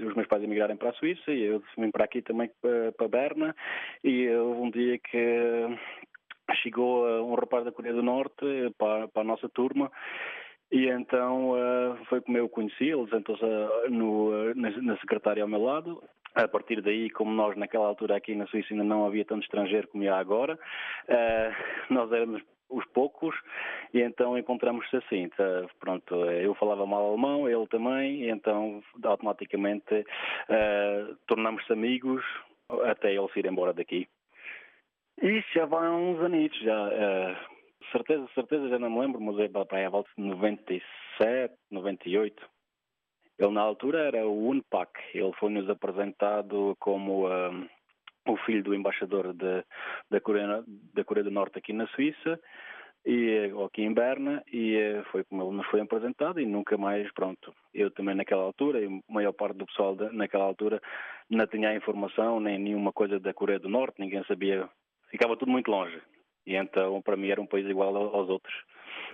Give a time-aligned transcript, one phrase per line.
[0.00, 3.08] os meus pais emigrarem para a Suíça e eu vim para aqui também para, para
[3.08, 3.56] Berna
[4.02, 5.78] e houve um dia que
[6.62, 8.44] chegou um rapaz da Coreia do Norte
[8.78, 9.90] para, para a nossa turma
[10.70, 13.42] e então uh, foi como eu o conheci, ele sentou-se
[14.54, 16.02] na, secretária ao meu lado.
[16.34, 19.88] A partir daí, como nós naquela altura aqui na Suíça ainda não havia tanto estrangeiro
[19.88, 20.58] como há agora,
[21.88, 23.34] nós éramos os poucos
[23.92, 25.28] e então encontramos-se assim.
[25.30, 25.44] Tá,
[25.80, 32.24] pronto, eu falava mal alemão, ele também, e então automaticamente uh, tornamos-se amigos
[32.84, 34.08] até ele se ir embora daqui.
[35.20, 36.88] E já vai uns anitos, já.
[36.88, 37.58] Uh,
[37.90, 42.48] certeza, certeza já não me lembro, mas é para a volta de 97, 98.
[43.38, 47.68] Ele na altura era o UNPAC, ele foi-nos apresentado como um,
[48.32, 49.64] o filho do embaixador de,
[50.10, 50.64] da, Coreia,
[50.94, 52.40] da Coreia do Norte aqui na Suíça,
[53.06, 57.10] e aqui em Berna, e eh, foi como ele nos foi apresentado e nunca mais,
[57.12, 60.80] pronto, eu também naquela altura, e a maior parte do pessoal de, naquela altura
[61.30, 64.68] não tinha informação, nem nenhuma coisa da Coreia do Norte, ninguém sabia,
[65.10, 65.98] ficava tudo muito longe.
[66.46, 68.54] E então, para mim, era um país igual aos outros.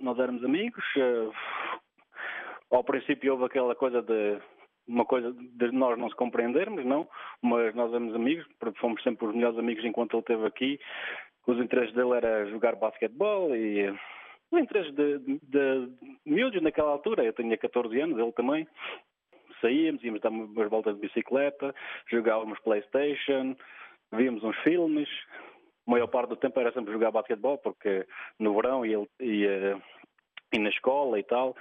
[0.01, 0.85] Nós éramos amigos.
[0.97, 1.31] Eh,
[2.70, 4.39] ao princípio houve aquela coisa de
[4.87, 7.09] uma coisa de nós não se compreendermos, não,
[7.43, 10.81] mas nós éramos amigos, porque fomos sempre os melhores amigos enquanto ele esteve aqui.
[11.47, 13.91] Os interesses dele era jogar basquetebol e
[14.51, 15.89] os interesses de, de, de
[16.25, 17.25] miúdos naquela altura.
[17.25, 18.67] Eu tinha 14 anos, ele também.
[19.61, 21.75] Saíamos, íamos dar umas voltas de bicicleta,
[22.11, 23.57] jogávamos Playstation,
[24.13, 25.09] víamos uns filmes,
[25.87, 28.07] a maior parte do tempo era sempre jogar basquetebol, porque
[28.39, 29.77] no verão e, e, eh,
[30.53, 31.55] e na escola e tal,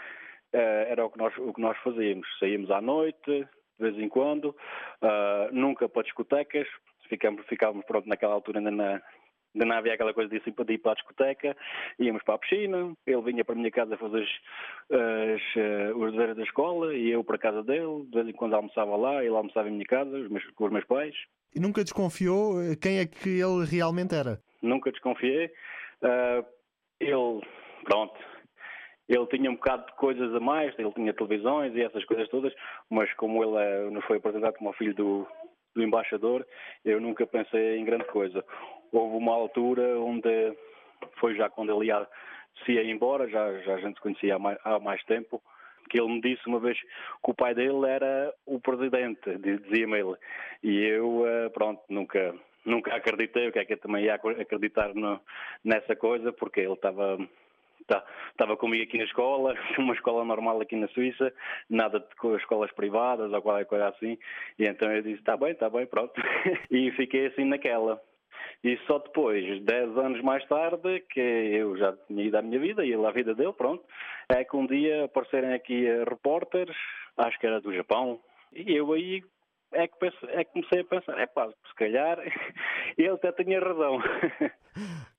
[0.54, 2.28] era o que, nós, o que nós fazíamos.
[2.40, 3.48] Saíamos à noite,
[3.80, 6.68] de vez em quando, uh, nunca para discotecas,
[7.10, 9.02] ficávamos, ficávamos pronto naquela altura ainda na,
[9.54, 11.56] ainda não havia aquela coisa de ir para a discoteca,
[12.00, 14.30] íamos para a piscina, ele vinha para a minha casa fazer as,
[15.00, 18.56] as, os deveres da escola e eu para a casa dele, de vez em quando
[18.56, 21.16] almoçava lá, ele almoçava em minha casa meus, com os meus pais.
[21.56, 24.40] E nunca desconfiou eh, quem é que ele realmente era?
[24.60, 25.52] Nunca desconfiei.
[26.02, 26.44] Uh,
[27.00, 27.42] ele,
[27.84, 28.20] pronto,
[29.16, 32.54] ele tinha um bocado de coisas a mais, ele tinha televisões e essas coisas todas,
[32.90, 35.28] mas como ele é, nos foi apresentado como filho do,
[35.76, 36.46] do embaixador,
[36.86, 38.44] eu nunca pensei em grande coisa.
[38.92, 40.56] Houve uma altura onde
[41.20, 42.08] foi já quando ele ia,
[42.66, 45.42] se ia embora, já, já a gente se conhecia há mais, há mais tempo,
[45.90, 50.16] que ele me disse uma vez que o pai dele era o presidente, dizia-me ele.
[50.64, 52.34] E eu, eh, pronto, nunca,
[52.66, 55.20] nunca acreditei, o que é que eu também ia acreditar no,
[55.64, 57.18] nessa coisa, porque ele estava
[58.32, 61.34] estava comigo aqui na escola, uma escola normal aqui na Suíça,
[61.70, 64.18] nada de escolas privadas ou qualquer coisa assim,
[64.58, 66.14] e então eu disse, está bem, está bem, pronto,
[66.72, 68.02] e fiquei assim naquela.
[68.64, 72.86] E só depois, dez anos mais tarde, que eu já tinha ido à minha vida
[72.86, 73.84] e ele à vida dele, pronto,
[74.30, 76.76] é que um dia aparecerem aqui repórteres,
[77.18, 78.20] acho que era do Japão,
[78.54, 79.22] e eu aí
[79.74, 79.96] é que,
[80.30, 82.20] é que comecei a pensar, é pá, se calhar
[82.98, 84.00] ele até tinha razão.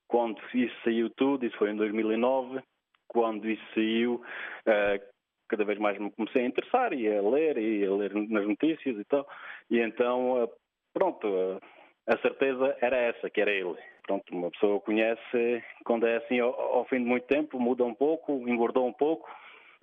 [0.07, 2.61] Quando isso saiu tudo, isso foi em 2009,
[3.07, 5.15] quando isso saiu, uh,
[5.47, 8.97] cada vez mais me comecei a interessar e a ler e a ler nas notícias
[8.97, 9.27] e tal,
[9.69, 10.49] e então, uh,
[10.93, 11.59] pronto, uh,
[12.07, 13.75] a certeza era essa, que era ele.
[14.05, 17.95] Pronto, uma pessoa conhece quando é assim ao, ao fim de muito tempo, muda um
[17.95, 19.27] pouco, engordou um pouco,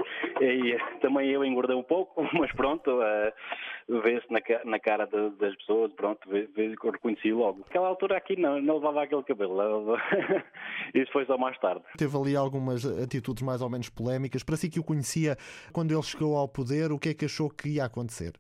[0.41, 5.55] e também eu engordei um pouco, mas pronto, uh, vê-se na, na, cara de, das
[5.57, 7.65] pessoas, pronto, vê, vê que eu reconheci logo.
[7.69, 9.97] Aquela altura aqui não, não levava aquele cabelo,
[10.95, 11.85] isso foi só mais tarde.
[11.97, 14.43] Teve ali algumas atitudes mais ou menos polémicas.
[14.43, 15.37] Para si que o conhecia,
[15.73, 18.33] quando ele chegou ao poder, o que é que achou que ia acontecer?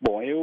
[0.00, 0.37] Bom, eu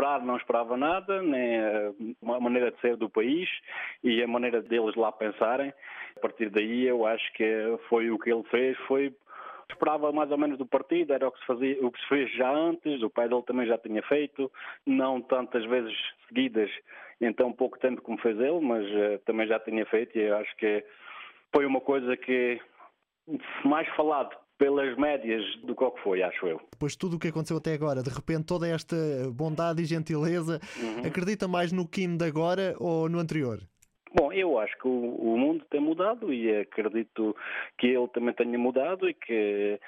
[0.00, 3.48] esperar não esperava nada, nem a maneira de ser do país
[4.02, 5.72] e a maneira deles lá pensarem.
[6.16, 7.44] A partir daí eu acho que
[7.88, 9.14] foi o que ele fez, foi
[9.70, 12.32] esperava mais ou menos do partido, era o que se fazia, o que se fez
[12.32, 14.50] já antes, o pai dele também já tinha feito,
[14.84, 15.96] não tantas vezes
[16.26, 16.70] seguidas
[17.20, 20.36] em tão pouco tempo como fez ele, mas uh, também já tinha feito e eu
[20.38, 20.84] acho que
[21.54, 22.60] foi uma coisa que
[23.64, 26.60] mais falado pelas médias do que foi, acho eu.
[26.70, 28.94] Depois de tudo o que aconteceu até agora, de repente toda esta
[29.32, 31.06] bondade e gentileza, uhum.
[31.06, 33.58] acredita mais no Kim de agora ou no anterior?
[34.14, 37.34] Bom, eu acho que o, o, mundo tem mudado e acredito
[37.78, 39.80] que ele também tenha mudado e que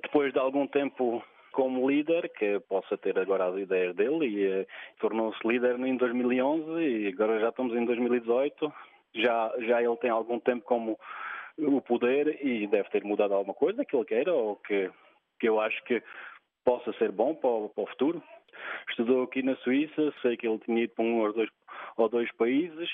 [0.00, 1.20] depois de algum tempo
[1.50, 4.66] como líder, que possa ter agora as ideias dele e uh,
[5.00, 8.72] tornou-se líder em 2011 e agora já estamos em 2018.
[9.14, 10.98] Já, já ele tem algum tempo como
[11.58, 14.90] o poder e deve ter mudado alguma coisa que ele queira ou que,
[15.40, 16.02] que eu acho que
[16.64, 18.22] possa ser bom para o, para o futuro.
[18.90, 21.50] Estudou aqui na Suíça, sei que ele tinha ido para um ou dois,
[21.96, 22.90] ou dois países.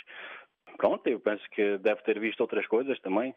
[0.77, 3.35] Pronto, eu penso que deve ter visto outras coisas também.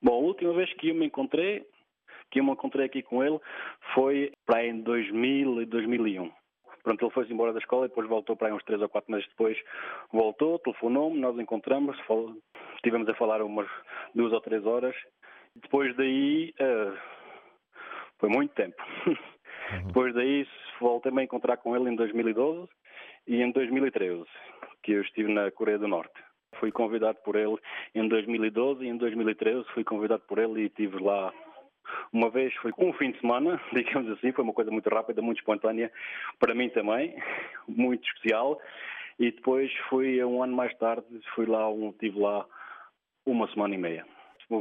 [0.00, 1.64] Bom, a última vez que eu me encontrei,
[2.30, 3.38] que eu me encontrei aqui com ele
[3.94, 6.41] foi para em 2000 e 2001.
[6.82, 9.12] Pronto, ele foi-se embora da escola e depois voltou para aí uns três ou quatro
[9.12, 9.56] meses depois.
[10.12, 11.96] Voltou, telefonou-me, nós encontramos,
[12.74, 13.68] estivemos a falar umas
[14.14, 14.96] duas ou três horas.
[15.54, 16.98] Depois daí, uh,
[18.18, 18.82] foi muito tempo.
[19.06, 19.86] Uhum.
[19.86, 20.46] Depois daí,
[20.80, 22.68] voltei-me a encontrar com ele em 2012
[23.26, 24.24] e em 2013,
[24.82, 26.12] que eu estive na Coreia do Norte.
[26.56, 27.56] Fui convidado por ele
[27.94, 31.32] em 2012 e em 2013 fui convidado por ele e estive lá
[32.12, 35.38] uma vez foi um fim de semana, digamos assim, foi uma coisa muito rápida, muito
[35.38, 35.90] espontânea,
[36.38, 37.16] para mim também,
[37.66, 38.60] muito especial.
[39.18, 42.46] E depois fui, um ano mais tarde, fui lá, um, tive lá
[43.24, 44.06] uma semana e meia.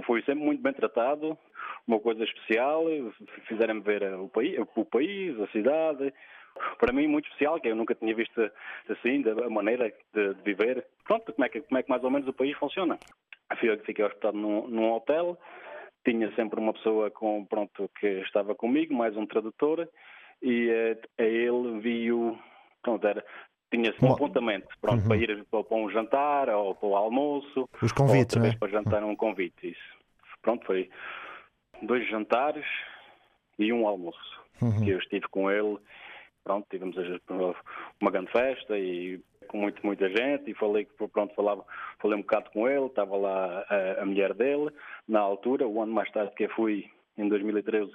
[0.05, 1.37] Fui sempre muito bem tratado,
[1.87, 2.85] uma coisa especial,
[3.47, 6.13] fizeram-me ver o país, o país, a cidade,
[6.79, 8.39] para mim muito especial, que eu nunca tinha visto
[8.89, 10.85] assim, da maneira de, de, viver.
[11.03, 12.97] Pronto, como é, que, como é que mais ou menos o país funciona.
[13.85, 15.37] Fiquei hospedado num, num hotel,
[16.03, 19.87] tinha sempre uma pessoa com, pronto, que estava comigo, mais um tradutor,
[20.41, 22.37] e eh, a, ele viu,
[22.81, 23.23] pronto, era,
[23.71, 25.07] tinha-se um apontamento, pronto, uhum.
[25.07, 27.69] para ir para um jantar ou para o almoço.
[27.81, 28.55] Os convites, ou né?
[28.59, 30.01] para jantar um convite, isso.
[30.41, 30.89] Pronto, foi
[31.83, 32.65] dois jantares
[33.59, 34.83] e um almoço, uhum.
[34.83, 35.77] que eu estive com ele,
[36.43, 36.95] pronto, tivemos
[37.99, 39.21] uma grande festa e
[39.51, 41.65] com muito, muita gente e falei que pronto, falava,
[42.01, 44.71] falei um bocado com ele, estava lá a, a mulher dele,
[45.07, 47.91] na altura, o ano mais tarde que eu fui, em 2013,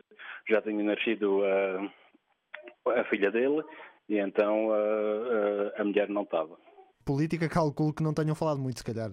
[0.49, 3.63] já tinha nascido a, a filha dele
[4.07, 6.57] e então a, a, a mulher não estava.
[7.05, 9.11] Política, calculo que não tenham falado muito, se calhar.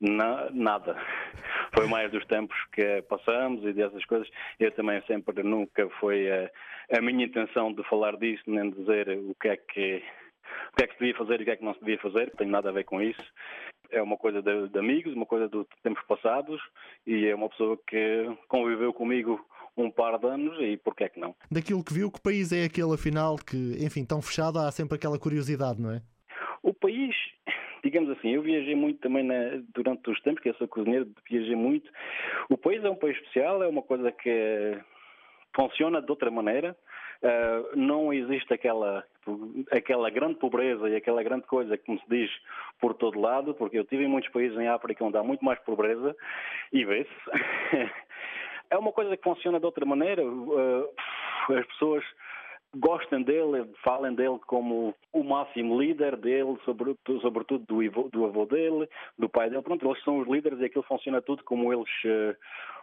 [0.00, 0.96] Na, nada.
[1.74, 4.28] Foi mais dos tempos que passamos e dessas coisas.
[4.58, 6.50] Eu também sempre, nunca foi a,
[6.98, 10.02] a minha intenção de falar disso, nem dizer o que é que
[10.72, 11.98] o que é que se devia fazer e o que é que não se devia
[11.98, 13.22] fazer, não tem nada a ver com isso.
[13.90, 16.60] É uma coisa de, de amigos, uma coisa de tempos passados
[17.06, 19.44] e é uma pessoa que conviveu comigo
[19.76, 21.34] um par de anos e porquê é que não?
[21.50, 25.18] Daquilo que viu, que país é aquele afinal que, enfim, tão fechado, há sempre aquela
[25.18, 26.02] curiosidade, não é?
[26.62, 27.14] O país,
[27.82, 31.56] digamos assim, eu viajei muito também na, durante os tempos que eu sou cozinheiro, viajei
[31.56, 31.90] muito.
[32.48, 34.78] O país é um país especial, é uma coisa que
[35.54, 36.76] funciona de outra maneira.
[37.22, 39.04] Uh, não existe aquela,
[39.70, 42.30] aquela grande pobreza e aquela grande coisa que se diz
[42.80, 45.58] por todo lado, porque eu tive em muitos países em África onde há muito mais
[45.60, 46.16] pobreza
[46.72, 47.10] e vê-se.
[48.70, 50.24] é uma coisa que funciona de outra maneira.
[50.24, 50.88] Uh,
[51.58, 52.04] as pessoas
[52.76, 58.88] gostam dele, falem dele como o máximo líder dele, sobretudo, do, avô, do avô dele,
[59.18, 59.62] do pai dele.
[59.62, 62.36] Pronto, eles são os líderes e aquilo funciona tudo como eles uh,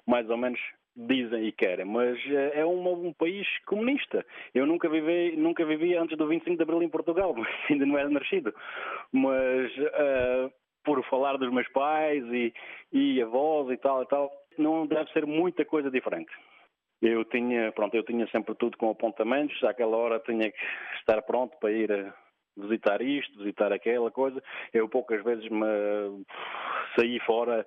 [0.05, 0.59] mais ou menos
[0.97, 4.25] dizem e querem, mas eh, é um, um, país comunista.
[4.53, 7.35] Eu nunca vivi, nunca vivi antes do 25 de Abril em Portugal,
[7.69, 8.53] ainda não era nascido.
[9.11, 10.51] Mas uh,
[10.83, 12.53] por falar dos meus pais e,
[12.91, 16.31] e avós e tal e tal, não deve ser muita coisa diferente.
[16.99, 20.57] Eu tinha, pronto, eu tinha sempre tudo com apontamentos, àquela hora tinha que
[20.99, 22.11] estar pronto para ir a
[22.57, 24.41] visitar isto, visitar aquela coisa.
[24.73, 26.25] Eu poucas vezes me
[26.95, 27.63] saí fora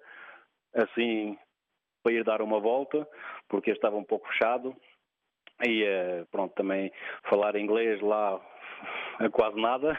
[0.74, 1.38] assim
[2.02, 3.06] para ir dar uma volta,
[3.49, 4.75] porque estava um pouco fechado.
[5.62, 6.91] E eh, pronto, também
[7.29, 8.41] falar inglês lá
[9.32, 9.99] quase nada.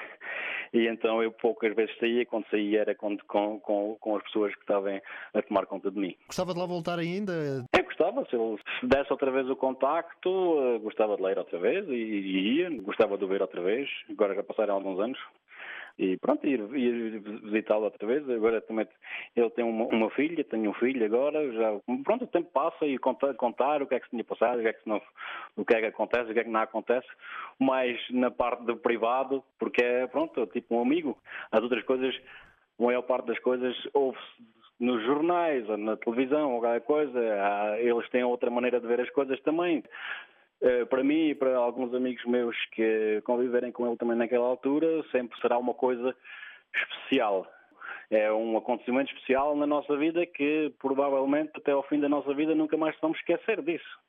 [0.74, 3.60] E então eu poucas vezes saía, quando saía era com, com,
[4.00, 5.02] com, as pessoas que estavam
[5.34, 6.16] a tomar conta de mim.
[6.28, 7.68] Gostava de lá voltar ainda?
[7.74, 8.26] É, gostava.
[8.26, 10.30] Se ele desse outra vez o contacto,
[10.62, 12.70] eh, gostava de ler outra vez e, e ia.
[12.82, 13.90] Gostava de ver outra vez.
[14.10, 15.20] Agora já passaram alguns anos
[15.98, 18.28] e pronto, ir, ir visitá-lo outra vez.
[18.30, 18.88] Agora também
[19.36, 22.98] ele tem uma, uma, filha, tenho um filho agora, já pronto, o tempo passa e
[22.98, 25.02] contar, contar o que é que se tinha passado, o que é que, não,
[25.58, 27.08] o que, é que acontece, o que é que não acontece,
[27.60, 31.18] mais na parte do privado, porque é pronto, tipo um amigo.
[31.52, 32.16] As outras coisas,
[32.80, 37.20] a maior parte das coisas ouve-se nos jornais ou na televisão ou qualquer coisa,
[37.78, 39.84] eles têm outra maneira de ver as coisas também.
[40.62, 45.04] Eh, para mim e para alguns amigos meus que conviverem com ele também naquela altura,
[45.12, 46.16] sempre será uma coisa
[46.76, 47.48] especial.
[48.12, 52.54] É um acontecimento especial na nossa vida que provavelmente até ao fim da nossa vida
[52.54, 54.00] nunca mais vamos esquecer disso.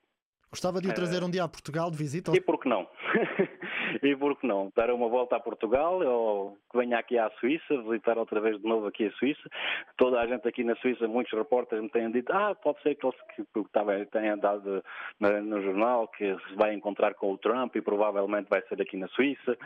[0.53, 2.31] Gostava de o trazer um dia a Portugal de visita?
[2.37, 2.87] E por que não?
[4.03, 4.71] e por que não?
[4.77, 8.69] Dar uma volta a Portugal ou que venha aqui à Suíça, visitar outra vez de
[8.69, 9.49] novo aqui a Suíça.
[9.97, 13.07] Toda a gente aqui na Suíça, muitos repórteres me têm dito, ah, pode ser que
[13.07, 14.85] eles que, que tenham dado
[15.19, 19.09] no, jornal que se vai encontrar com o Trump e provavelmente vai ser aqui na
[19.09, 19.57] Suíça.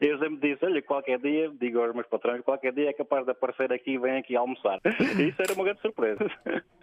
[0.00, 3.32] Eu sempre disse, olha, qualquer dia, digo aos meus patrões, qualquer dia é capaz de
[3.32, 4.78] aparecer aqui e vem aqui almoçar.
[5.20, 6.24] Isso era uma grande surpresa.